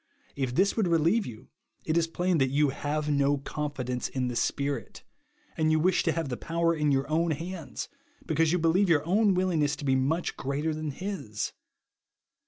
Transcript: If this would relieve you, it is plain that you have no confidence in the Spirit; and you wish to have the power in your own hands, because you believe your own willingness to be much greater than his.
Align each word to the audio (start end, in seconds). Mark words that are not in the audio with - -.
If 0.35 0.55
this 0.55 0.75
would 0.75 0.87
relieve 0.87 1.27
you, 1.27 1.49
it 1.85 1.95
is 1.95 2.07
plain 2.07 2.39
that 2.39 2.49
you 2.49 2.69
have 2.69 3.07
no 3.07 3.37
confidence 3.37 4.09
in 4.09 4.29
the 4.29 4.35
Spirit; 4.35 5.03
and 5.55 5.71
you 5.71 5.79
wish 5.79 6.01
to 6.01 6.11
have 6.11 6.27
the 6.29 6.37
power 6.37 6.73
in 6.73 6.91
your 6.91 7.07
own 7.07 7.29
hands, 7.29 7.87
because 8.25 8.51
you 8.51 8.57
believe 8.57 8.89
your 8.89 9.05
own 9.05 9.35
willingness 9.35 9.75
to 9.75 9.85
be 9.85 9.95
much 9.95 10.35
greater 10.35 10.73
than 10.73 10.89
his. 10.89 11.53